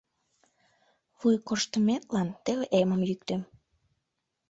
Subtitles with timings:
[1.19, 3.41] Вуй корштыметлан теве эмым йӱктем.